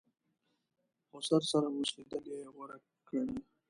[1.09, 3.23] خسر سره اوسېدل یې غوره کړه.